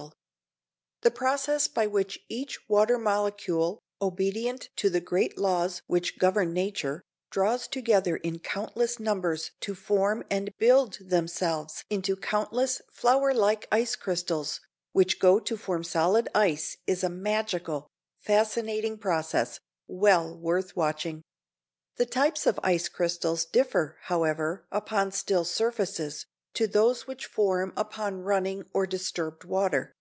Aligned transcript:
Low 0.00 0.04
altitude 1.06 1.14
type] 1.14 1.14
The 1.14 1.18
process 1.18 1.68
by 1.68 1.86
which 1.86 2.20
each 2.28 2.68
water 2.68 2.98
molecule, 2.98 3.80
obedient 4.02 4.68
to 4.76 4.90
the 4.90 5.00
great 5.00 5.38
laws 5.38 5.80
which 5.86 6.18
govern 6.18 6.52
nature, 6.52 7.02
draws 7.30 7.66
together 7.66 8.16
in 8.18 8.38
countless 8.38 9.00
numbers 9.00 9.52
to 9.60 9.74
form 9.74 10.22
and 10.30 10.52
build 10.58 10.98
themselves 11.00 11.84
into 11.88 12.16
countless 12.16 12.82
flower 12.90 13.32
like 13.32 13.66
ice 13.72 13.96
crystals, 13.96 14.60
which 14.92 15.18
go 15.18 15.40
to 15.40 15.56
form 15.56 15.82
solid 15.82 16.28
ice 16.34 16.76
is 16.86 17.02
a 17.02 17.08
magical, 17.08 17.88
fascinating 18.18 18.98
process, 18.98 19.58
well 19.86 20.36
worth 20.36 20.76
watching. 20.76 21.22
The 21.96 22.06
types 22.06 22.46
of 22.46 22.60
ice 22.62 22.90
crystals 22.90 23.46
differ, 23.46 23.96
however, 24.02 24.66
upon 24.70 25.12
still 25.12 25.46
surfaces, 25.46 26.26
to 26.52 26.66
those 26.66 27.06
which 27.06 27.24
form 27.24 27.72
upon 27.74 28.18
running 28.20 28.68
or 28.74 28.86
disturbed 28.86 29.44
water. 29.44 29.94